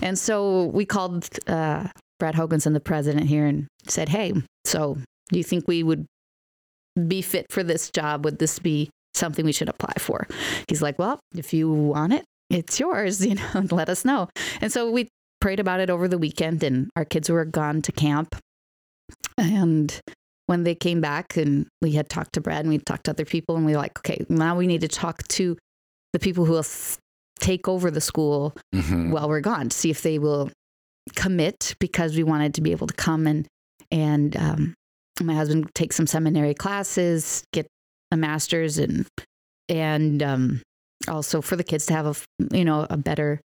[0.00, 1.88] And so we called uh,
[2.20, 4.32] Brad Hoganson, the president here, and said, Hey,
[4.64, 4.96] so
[5.30, 6.06] do you think we would
[7.08, 8.24] be fit for this job?
[8.24, 10.28] Would this be something we should apply for?
[10.68, 14.28] He's like, Well, if you want it, it's yours, you know, let us know.
[14.60, 15.08] And so we
[15.40, 18.36] prayed about it over the weekend, and our kids were gone to camp.
[19.38, 20.00] And
[20.46, 23.24] when they came back, and we had talked to Brad and we talked to other
[23.24, 25.56] people, and we were like, okay, now we need to talk to
[26.12, 26.66] the people who will
[27.40, 29.10] take over the school mm-hmm.
[29.10, 30.50] while we're gone to see if they will
[31.16, 33.46] commit because we wanted to be able to come and
[33.90, 34.74] and um,
[35.20, 37.66] my husband take some seminary classes, get
[38.10, 39.06] a master's, and
[39.68, 40.62] and um,
[41.08, 43.40] also for the kids to have a you know a better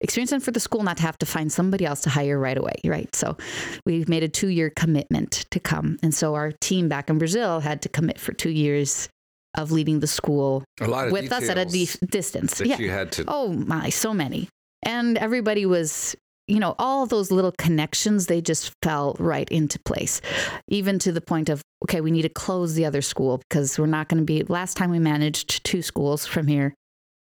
[0.00, 2.56] experience and for the school not to have to find somebody else to hire right
[2.56, 3.14] away, right?
[3.14, 3.36] So
[3.84, 5.98] we've made a two year commitment to come.
[6.02, 9.08] And so our team back in Brazil had to commit for two years
[9.56, 12.60] of leading the school with us at a de- distance.
[12.60, 12.78] yeah.
[12.78, 13.24] you had to.
[13.26, 14.48] Oh my, so many.
[14.84, 16.14] And everybody was,
[16.46, 20.20] you know, all those little connections, they just fell right into place,
[20.68, 23.86] even to the point of, okay, we need to close the other school because we're
[23.86, 24.44] not going to be.
[24.44, 26.74] Last time we managed two schools from here,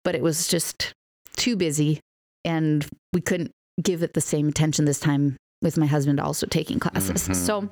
[0.03, 0.93] but it was just
[1.35, 1.99] too busy
[2.43, 6.79] and we couldn't give it the same attention this time with my husband also taking
[6.79, 7.23] classes.
[7.23, 7.33] Mm-hmm.
[7.33, 7.69] So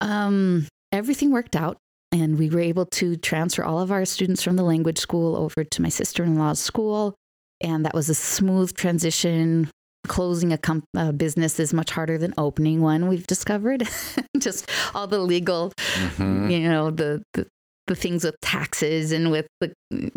[0.00, 1.78] um, everything worked out,
[2.12, 5.64] and we were able to transfer all of our students from the language school over
[5.64, 7.14] to my sister in law's school.
[7.60, 9.70] And that was a smooth transition.
[10.06, 13.86] Closing a, com- a, business is much harder than opening one, we've discovered.
[14.38, 16.48] Just all the legal, mm-hmm.
[16.48, 17.46] you know, the, the,
[17.88, 19.72] the things with taxes and with the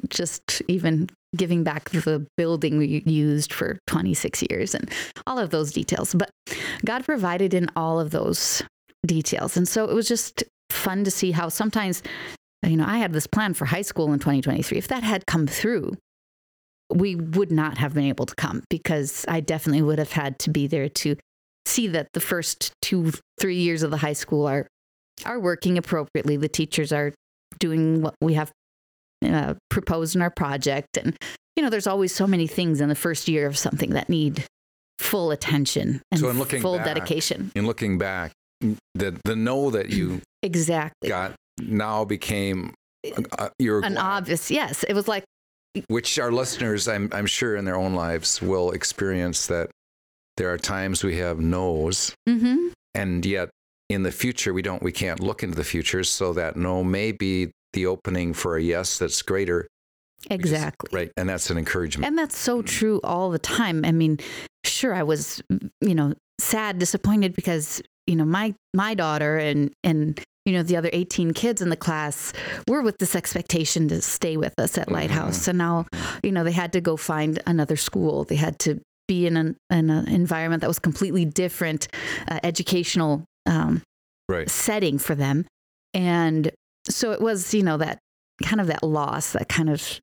[0.09, 4.91] just even giving back the building we used for 26 years and
[5.25, 6.13] all of those details.
[6.13, 6.29] But
[6.85, 8.61] God provided in all of those
[9.05, 9.57] details.
[9.57, 12.03] And so it was just fun to see how sometimes,
[12.65, 14.77] you know, I had this plan for high school in 2023.
[14.77, 15.97] If that had come through,
[16.93, 20.49] we would not have been able to come because I definitely would have had to
[20.49, 21.15] be there to
[21.65, 24.67] see that the first two, three years of the high school are
[25.25, 26.35] are working appropriately.
[26.35, 27.13] The teachers are
[27.61, 28.51] doing what we have
[29.25, 30.97] uh, proposed in our project.
[30.97, 31.15] And,
[31.55, 34.43] you know, there's always so many things in the first year of something that need
[34.99, 37.51] full attention and So in looking full back- dedication.
[37.55, 38.33] In looking back,
[38.93, 41.07] the the know that you Exactly.
[41.09, 42.73] got now became
[43.39, 44.83] uh, your An obvious, yes.
[44.83, 45.23] It was like,
[45.87, 49.69] which our listeners, I'm I'm sure, in their own lives will experience that
[50.37, 53.49] there are times we have no's, hmm and yet
[53.91, 57.11] in the future we don't we can't look into the future, so that no may
[57.11, 59.67] be the opening for a yes that's greater,
[60.29, 60.89] exactly.
[60.91, 61.11] right?
[61.17, 62.07] And that's an encouragement.
[62.07, 63.85] And that's so true all the time.
[63.85, 64.19] I mean,
[64.63, 65.41] sure, I was,
[65.79, 70.75] you know, sad, disappointed because, you know, my my daughter and and you know the
[70.75, 72.33] other 18 kids in the class
[72.67, 75.47] were with this expectation to stay with us at Lighthouse.
[75.47, 75.85] And now,
[76.23, 78.23] you know, they had to go find another school.
[78.23, 81.87] They had to be in an, in an environment that was completely different,
[82.29, 83.81] uh, educational um,
[84.29, 84.49] right.
[84.49, 85.45] setting for them.
[85.93, 86.51] And
[86.89, 87.99] so it was, you know, that
[88.43, 89.99] kind of that loss, that kind of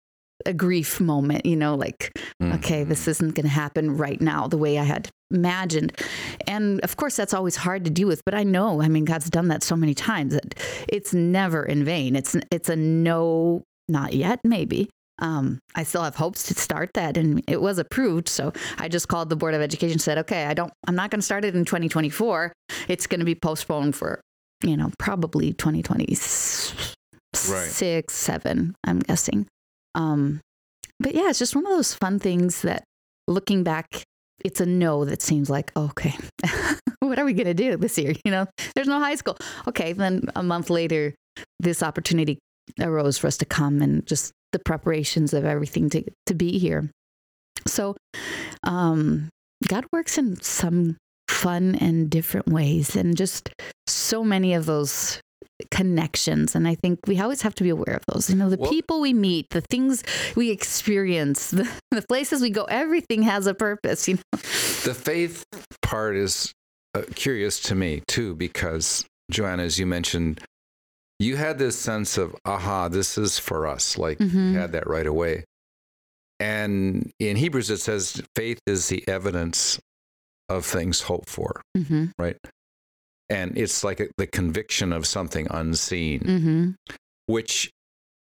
[0.46, 2.54] a grief moment, you know, like, Mm.
[2.54, 5.98] okay, this isn't going to happen right now the way I had imagined.
[6.46, 8.22] And of course, that's always hard to deal with.
[8.24, 10.54] But I know, I mean, God's done that so many times that
[10.88, 12.14] it's never in vain.
[12.14, 14.88] It's it's a no, not yet, maybe.
[15.20, 18.28] Um, I still have hopes to start that, and it was approved.
[18.28, 21.20] So I just called the Board of Education, said, okay, I don't, I'm not going
[21.20, 22.52] to start it in 2024.
[22.88, 24.20] It's going to be postponed for,
[24.62, 26.94] you know, probably 2026,
[27.50, 28.10] Right.
[28.10, 28.74] seven.
[28.84, 29.46] I'm guessing.
[29.94, 30.40] Um,
[31.00, 32.84] but yeah, it's just one of those fun things that
[33.26, 34.02] looking back,
[34.44, 36.14] it's a no that seems like, okay,
[37.00, 38.14] what are we going to do this year?
[38.24, 39.36] You know, there's no high school.
[39.66, 39.92] Okay.
[39.92, 41.14] Then a month later,
[41.60, 42.38] this opportunity
[42.80, 46.90] arose for us to come and just the preparations of everything to, to be here.
[47.66, 47.96] So,
[48.62, 49.28] um,
[49.66, 50.96] God works in some
[51.28, 53.50] fun and different ways and just
[53.86, 55.20] so many of those
[55.72, 56.54] connections.
[56.54, 58.30] And i think we always have to be aware of those.
[58.30, 60.04] You know the Well- people we meet the things
[60.36, 64.22] we experience the, the places we go everything has a purpose you know?
[64.84, 65.44] The faith
[65.82, 66.52] part is
[66.94, 70.40] uh, curious to me too, because Joanna, as you mentioned,
[71.18, 73.98] you had this sense of, aha, this is for us.
[73.98, 74.52] Like Mhm.
[74.52, 75.44] you had that right away.
[76.40, 79.80] And in Hebrews, it says faith is the evidence
[80.48, 82.36] of things hoped for, mm-hmm, right?
[83.28, 86.70] And it's like a, the conviction of something unseen, mm-hmm,
[87.26, 87.70] which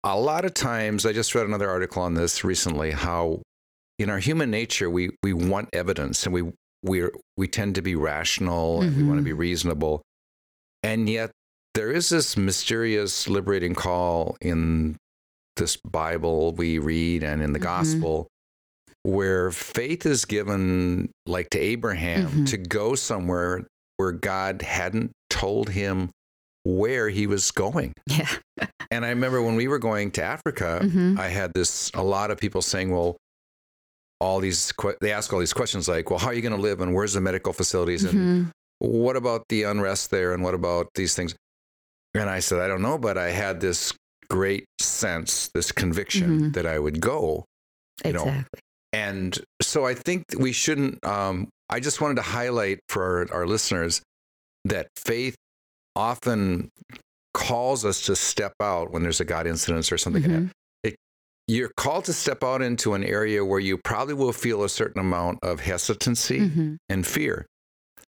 [0.05, 3.40] a lot of times, I just read another article on this recently, how
[3.99, 6.42] in our human nature, we, we want evidence and we,
[6.83, 9.27] we we tend to be rational and we want to Mhm.
[9.27, 10.03] be reasonable.
[10.83, 11.31] And yet
[11.75, 14.97] there is this mysterious liberating call in
[15.57, 17.63] this Bible we read and in the Mhm.
[17.63, 18.29] gospel
[19.05, 22.51] where faith is given like to Abraham Mhm.
[22.51, 26.11] to go somewhere where God hadn't told him
[26.65, 27.93] where he was going.
[28.07, 28.29] yeah
[28.91, 31.19] And I remember when we were going to Africa, Mhm.
[31.19, 33.17] I had this a lot of people saying, well,
[34.21, 36.81] all these they ask all these questions like, well, how are you going to live
[36.81, 38.51] and where's the medical facilities and Mhm.
[38.79, 41.35] what about the unrest there and what about these things?
[42.14, 43.92] And I said, I don't know, but I had this
[44.29, 46.55] great sense, this conviction Mhm.
[46.55, 47.44] that I would go.
[48.05, 48.61] you know, exactly
[48.94, 53.46] And so I think we shouldn't, um, I just wanted to highlight for our, our
[53.46, 54.03] listeners
[54.64, 55.35] that faith
[55.96, 56.68] often
[57.35, 60.22] calls us to step out when there's a God incident or something.
[60.22, 60.40] like that.
[60.42, 60.51] Mhm.
[60.85, 60.96] It,
[61.46, 65.01] you're called to step out into an area where you probably will feel a certain
[65.01, 66.77] amount of hesitancy Mhm.
[66.88, 67.46] and fear.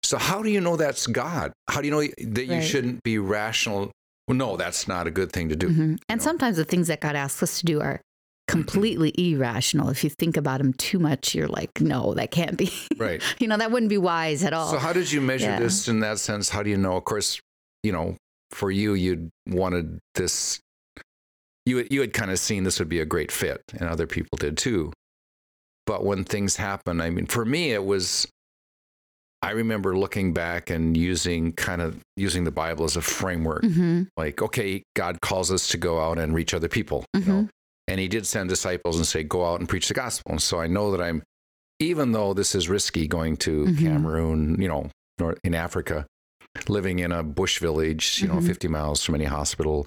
[0.02, 1.52] So, how do you know that's God?
[1.68, 2.64] How do you know that you Right.
[2.64, 3.90] shouldn't be rational?
[4.26, 5.68] Well, no, that's not a good thing to do.
[5.68, 5.98] Mhm.
[6.08, 6.24] And know?
[6.24, 8.00] sometimes the things that God asks us to do are
[8.48, 9.88] completely irrational.
[9.90, 12.72] If you think about them too much, you're like, no, that can't be.
[12.96, 13.22] Right.
[13.40, 14.70] you know, that wouldn't be wise at all.
[14.70, 15.58] So, how did you measure Yeah.
[15.60, 16.48] this in that sense?
[16.48, 16.96] How do you know?
[16.96, 17.40] Of course,
[17.82, 18.16] you know,
[18.50, 20.60] for you, you'd wanted this.
[21.66, 24.38] You you had kind of seen this would be a great fit, and other people
[24.38, 24.92] did too.
[25.86, 28.26] But when things happen, I mean, for me, it was.
[29.42, 33.62] I remember looking back and using kind of using the Bible as a framework.
[33.62, 34.08] Mhm.
[34.16, 37.04] Like, okay, God calls us to go out and reach other people.
[37.14, 37.48] You know?
[37.88, 40.32] And He did send disciples and say, go out and preach the gospel.
[40.32, 41.22] And so I know that I'm,
[41.78, 43.78] even though this is risky going to Mhm.
[43.78, 46.06] Cameroon, you know, north, in Africa,
[46.68, 48.46] living in a bush village, you know, Mhm.
[48.46, 49.86] 50 miles from any hospital,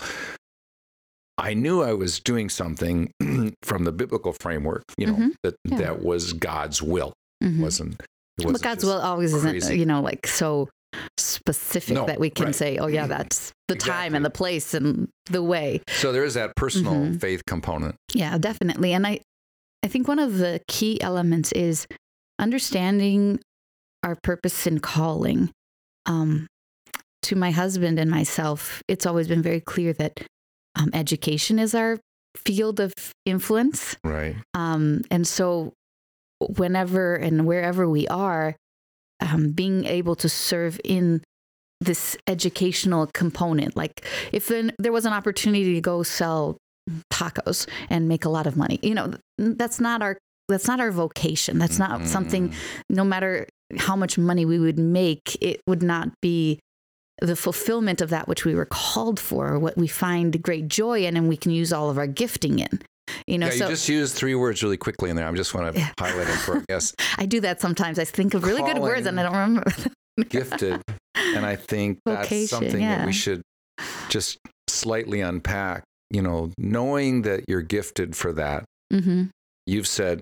[1.37, 3.11] I knew I was doing something
[3.63, 5.35] from the biblical framework, you know, Mhm.
[5.43, 5.77] that Yeah.
[5.77, 7.13] that was God's will.
[7.59, 8.01] Wasn't,
[8.37, 10.69] But God's will always isn't, you know, like so
[11.17, 12.55] specific No, that we can right.
[12.55, 15.81] say, oh, yeah, that's the time and the place and the way.
[15.87, 17.19] So there is that personal Mhm.
[17.21, 17.95] faith component.
[18.13, 18.93] Yeah, definitely.
[18.93, 19.19] And I,
[19.83, 21.87] I think one of the key elements is
[22.39, 23.39] understanding
[24.03, 25.49] our purpose and calling.
[26.05, 26.47] Um,
[27.23, 30.19] to my husband and myself, it's always been very clear that
[30.75, 31.97] um, education is our
[32.35, 32.93] field of
[33.25, 33.95] influence.
[34.03, 34.35] Right.
[34.53, 35.71] Um, and so,
[36.47, 38.55] whenever and wherever we are,
[39.19, 41.21] um, being able to serve in
[41.81, 46.57] this educational component, like if then there was an opportunity to go sell
[47.11, 50.17] tacos and make a lot of money, you know, that's not our
[50.49, 51.57] that's not our vocation.
[51.57, 52.49] That's not something.
[52.49, 52.55] Mm.
[52.89, 56.59] No matter how much money we would make, it would not be
[57.21, 61.15] the fulfillment of that which we were called for, what we find great joy in,
[61.15, 62.81] and we can use all of our gifting in.
[63.27, 65.27] You know, yeah, so you just used three words really quickly in there.
[65.27, 65.91] I just want to Yeah.
[65.99, 66.93] highlight them for guests.
[67.17, 67.99] I do that sometimes.
[67.99, 69.63] I think of really good words and I don't remember.
[70.29, 70.81] Gifted.
[71.15, 73.41] And I think that's Vocation, something that we should
[74.09, 74.37] just
[74.69, 75.83] slightly unpack.
[76.11, 79.23] You know, knowing that you're gifted for that, hmm
[79.65, 80.21] you've said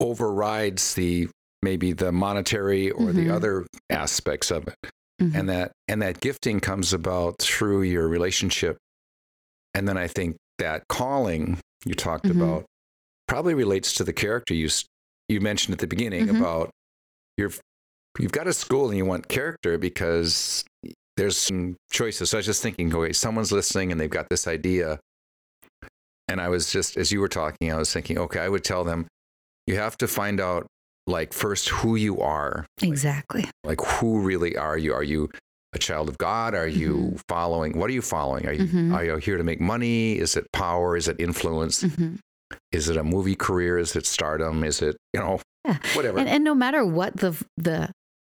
[0.00, 1.28] overrides the
[1.62, 3.14] maybe the monetary or Mhm.
[3.14, 4.90] the other aspects of it.
[5.22, 5.34] Mhm.
[5.34, 8.76] And that and that gifting comes about through your relationship.
[9.74, 12.36] And then I think that calling you talked Mhm.
[12.36, 12.64] about
[13.28, 14.68] probably relates to the character you
[15.28, 16.38] you mentioned at the beginning Mhm.
[16.38, 16.70] about
[17.38, 17.52] you're
[18.18, 20.64] you've got a school and you want character because
[21.16, 22.30] there's some choices.
[22.30, 24.98] So I was just thinking, okay, someone's listening and they've got this idea.
[26.28, 28.84] And I was just as you were talking, I was thinking, okay, I would tell
[28.84, 29.06] them
[29.66, 30.66] you have to find out
[31.06, 32.66] like first who you are.
[32.82, 33.44] Exactly.
[33.62, 34.94] Like who really are you?
[34.94, 35.30] Are you
[35.74, 36.54] a child of God?
[36.54, 37.78] Are you following?
[37.78, 38.46] What are you following?
[38.46, 38.94] Are you Mhm.
[38.94, 40.18] are you here to make money?
[40.18, 40.96] Is it power?
[40.96, 41.82] Is it influence?
[41.82, 42.14] hmm
[42.72, 43.78] Is it a movie career?
[43.78, 44.62] Is it stardom?
[44.64, 45.78] Is it you know Yeah.
[45.94, 46.18] whatever?
[46.18, 47.90] And, and no matter what the the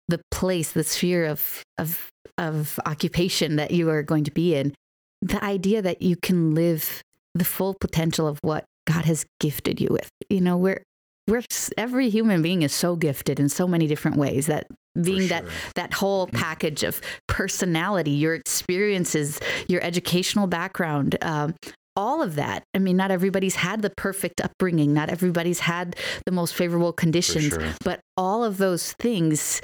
[0.07, 4.73] the place, the sphere of of of occupation that you are going to be in,
[5.21, 7.01] the idea that you can live
[7.33, 10.09] the full potential of what God has gifted you with.
[10.29, 10.83] You know, we're
[11.29, 11.43] we're
[11.77, 14.67] every human being is so gifted in so many different ways that
[14.99, 15.51] being that sure.
[15.75, 21.55] that whole package of personality, your experiences, your educational background, um,
[21.95, 22.63] all of that.
[22.73, 27.49] I mean, not everybody's had the perfect upbringing, not everybody's had the most favorable conditions,
[27.49, 27.73] sure.
[27.83, 29.61] but all of those things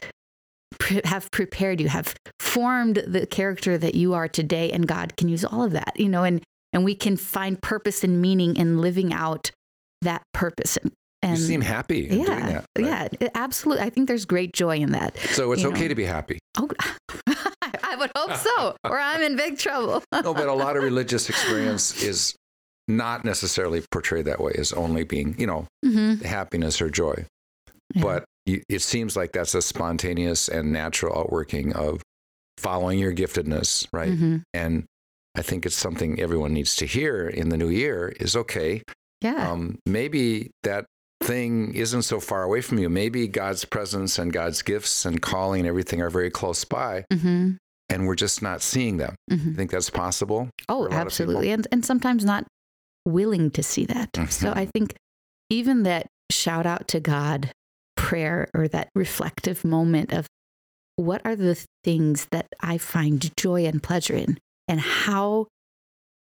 [0.80, 5.30] pre- have prepared you, have formed the character that you are today, and God can
[5.30, 6.42] use all of that, you know, and
[6.74, 9.52] and we can find purpose and meaning in living out
[10.02, 10.78] that purpose.
[11.24, 12.66] And, you seem happy in doing yeah, that.
[12.78, 13.18] right?
[13.20, 13.84] yeah, absolutely.
[13.84, 15.18] I think there's great joy in that.
[15.18, 15.88] So it's okay know.
[15.90, 16.38] to be happy.
[16.58, 16.70] Oh,
[17.84, 20.04] I would hope so, or I'm in big trouble.
[20.24, 22.36] No, but a lot of religious experience is
[22.88, 27.26] not necessarily portrayed that way as only being, you know, hmm happiness or joy.
[27.96, 28.02] Yeah.
[28.04, 32.02] But it seems like that's a spontaneous and natural outworking of
[32.58, 34.12] following your giftedness, right?
[34.12, 34.44] Mhm.
[34.54, 34.86] And
[35.36, 38.84] I think it's something everyone needs to hear in the new year is okay.
[39.22, 39.52] Yeah.
[39.52, 40.86] Um, maybe that
[41.28, 42.90] thing isn't so far away from you.
[42.90, 47.52] Maybe God's presence and God's gifts and calling and everything are very close by, hmm
[47.90, 49.16] and we're just not seeing them.
[49.30, 50.50] hmm I think that's possible.
[50.68, 51.02] Oh, for a lot of people.
[51.02, 51.52] absolutely.
[51.52, 52.46] And and sometimes not
[53.06, 54.10] willing to see that.
[54.30, 54.58] So Mhm.
[54.58, 54.96] I think
[55.50, 57.52] even that shout out to God
[57.96, 60.28] prayer or that reflective moment of
[60.98, 64.38] what are the things that I find joy and pleasure in
[64.68, 65.48] and how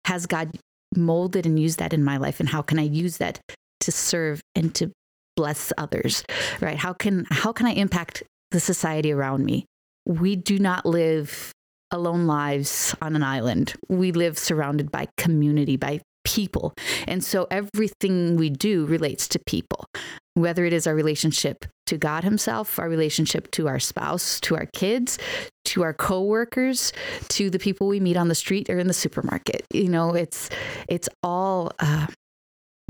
[0.07, 0.59] has God
[0.95, 3.41] molded and used that in my life and how can I use that
[3.87, 4.91] to serve and to
[5.37, 6.25] bless others
[6.61, 9.67] right how can how can I impact the society around me
[10.07, 11.53] we do not live
[11.91, 13.75] alone lives on an island.
[13.89, 16.75] We live surrounded by community, by people.
[17.07, 19.87] And so everything we do relates to people,
[20.35, 24.67] whether it is our relationship to God Himself, our relationship to our spouse, to our
[24.75, 25.19] kids,
[25.67, 26.93] to our coworkers,
[27.29, 29.65] to the people we meet on the street or in the supermarket.
[29.73, 30.51] You know, it's
[30.89, 32.09] it's all uh,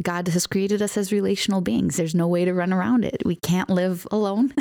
[0.03, 1.97] God has created us as relational beings.
[1.97, 3.23] There's no way to run around it.
[3.25, 4.53] We can't live alone.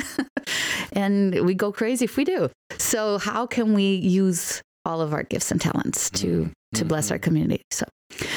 [0.92, 2.50] and we go crazy if we do.
[2.78, 7.18] So how can we use all of our gifts and talents to to bless our
[7.18, 7.62] community?
[7.70, 7.86] So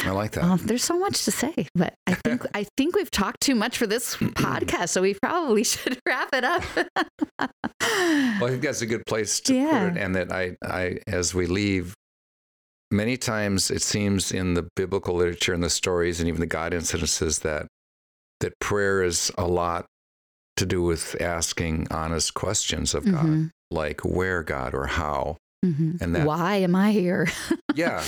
[0.03, 0.43] I like that.
[0.43, 3.77] um, there's so much to say, but I think I think we've talked too much
[3.77, 6.63] for this podcast, so we probably should wrap it up.
[7.39, 9.89] Well, I think that's a good place to Yeah.
[9.89, 10.01] put it.
[10.03, 11.93] And that I, I, as we leave,
[12.91, 17.41] many times it seems in the biblical literature and the stories and even the Godincidences
[17.41, 17.67] that
[18.39, 19.85] that prayer is a lot
[20.57, 25.37] to do with asking honest questions of God, Mhm, like where God or how.
[25.65, 26.01] mhm.
[26.01, 27.27] And that- Why am I here?
[27.75, 28.03] Yeah.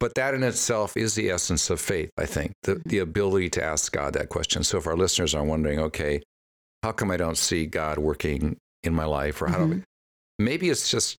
[0.00, 3.62] But that in itself is the essence of faith, I think, the, the ability to
[3.64, 4.62] ask God that question.
[4.64, 6.20] So if our listeners are wondering, okay,
[6.82, 9.40] how come I don't see God working in my life?
[9.40, 9.82] Or how do I,
[10.38, 11.16] maybe it's just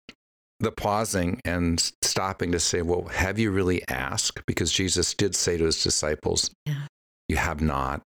[0.60, 4.46] the pausing and stopping to say, well, have you really asked?
[4.46, 6.88] Because Jesus did say to his disciples, Yeah.
[7.30, 8.02] you have not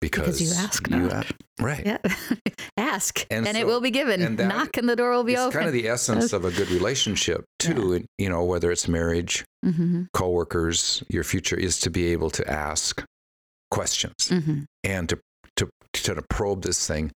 [0.00, 1.30] because, Because you ask you not.
[1.30, 1.84] a- right.
[1.86, 1.98] Yeah.
[2.76, 4.20] Ask And and, so- it will be given.
[4.22, 5.46] and Knock and the door will be open.
[5.48, 7.94] it's kind of the essence of a good relationship too.
[7.94, 12.48] And, You know, whether it's marriage, hmm coworkers, your future is to be able to
[12.48, 13.02] ask
[13.70, 15.18] questions hmm and to
[15.56, 17.10] to to probe this thing.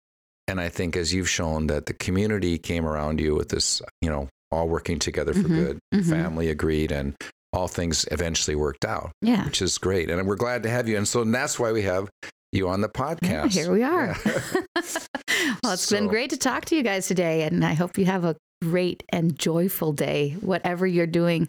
[0.47, 4.09] And I think, as you've shown, that the community came around you with this, you
[4.09, 5.79] know, all working together for Mhm, good.
[5.93, 6.09] Mhm.
[6.09, 7.15] Family agreed, and
[7.53, 9.45] all things eventually worked out, Yeah.
[9.45, 10.09] which is great.
[10.09, 10.97] And we're glad to have you.
[10.97, 12.09] And so that's why we have
[12.51, 13.51] you on the Yeah, podcast.
[13.53, 14.15] here we are.
[14.25, 14.41] Yeah.
[15.63, 18.23] well, it's been great to talk to you guys today, and I hope you have
[18.25, 21.47] a great and joyful day, whatever you're doing.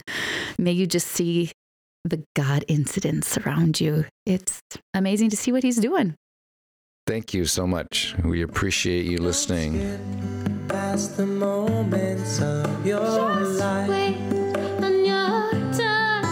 [0.58, 1.50] May you just see
[2.04, 4.04] the God incidents around you.
[4.26, 4.60] It's
[4.94, 6.14] amazing to see what He's doing.
[7.10, 8.14] Thank you so much.
[8.24, 9.72] We appreciate you listening.
[10.68, 13.88] Past the moments of your life.
[13.90, 14.16] Wait
[14.86, 16.22] on your turn.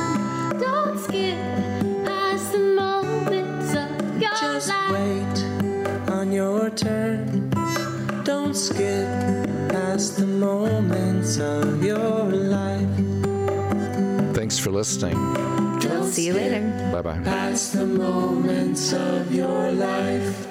[0.60, 1.36] Don't skip
[2.06, 4.92] past the moments of your Just life.
[4.92, 7.50] wait on your turn.
[8.22, 9.08] Don't skip
[9.70, 12.88] past the moments of your life.
[14.32, 15.16] Thanks for listening.
[15.80, 16.62] Don't See you later.
[16.92, 17.18] Bye bye.
[17.24, 20.47] Past the moments of your life.